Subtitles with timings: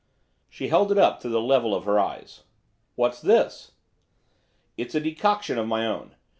[0.49, 2.41] She held it up to the level of her eyes.
[2.95, 3.73] 'What's this?'
[4.75, 6.15] 'It's a decoction of my own.